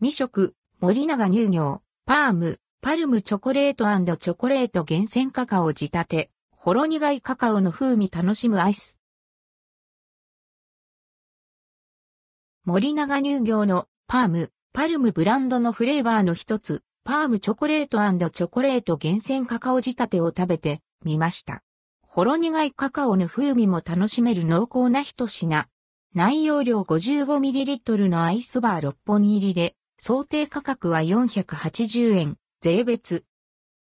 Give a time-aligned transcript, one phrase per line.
[0.00, 3.84] 未食、森永乳業、パーム、パルムチョコレート
[4.16, 9.00] チョコレート厳選カカオ仕立て、ほろ苦いカカオの風味楽しむアイス。
[12.64, 17.98] 森永乳業のパーム、パルムブランドのフレーバーの一つ、パームチョコレート
[18.30, 21.64] チョコレート厳選カカオ仕立てを食べてみました。
[22.06, 25.66] ほろ苦いカカオの風味も楽しめる濃厚な一品。
[26.14, 33.24] 内容量 55ml のアイスバー6本入りで、想定価格は480円、税別。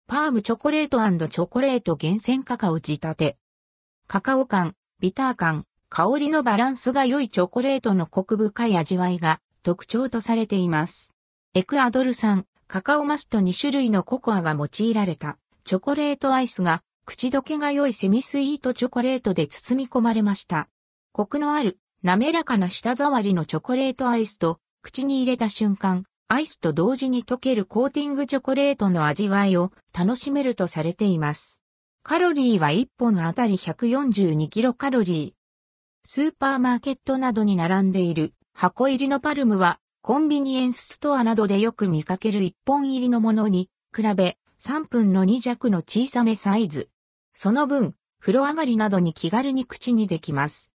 [0.08, 3.36] パームチョコレートチョコレート厳選カカオ仕立て。
[4.08, 11.12] カカオ感、ビター感、香りのバランスが良いチョコレートのコク深い味わいが特徴とされています。
[11.54, 20.68] エクアドル産、カカオマスと2種類のココアが用いられたチョコレートアイスが口どけが良いセミスイートチョコレートで包み込まれました。
[21.12, 31.60] コクのある滑らかな舌触りのチョコレートアイスと口に入れた瞬間、アイスと同時に溶けるコーティングチョコレートの味わいを楽しめるとされています。
[32.02, 35.40] カロリーは1本あたり142キロカロリー。
[36.04, 46.88] スーパーマーケットなどに並んでいる箱入りのパルムはコンビニエンスストアなどでよく見かける1本入りのものに比べ3分の2弱の小さめサイズ。
[47.34, 50.72] その分、風呂上がりなどに気軽に口にできます。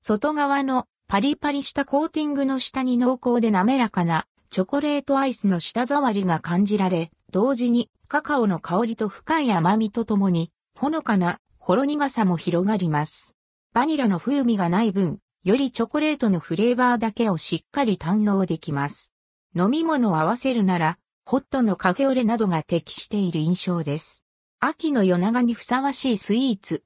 [0.00, 13.36] 外側のパリパリしたコーティングの下に濃厚で滑らかなチョコレートアイスの舌触りが感じられ、同時にカカオの香りと深い甘みとともに、ほのかなほろ苦さも広がります。
[13.74, 19.14] バニラの風味がない分、よりチョコレートのフレーバーだけをしっかり堪能できます。
[19.54, 24.24] 飲み物を合わせるなら、ホットのカフェオレなどが適している印象です。
[24.60, 26.80] 秋の夜長にふさわしいスイーツ。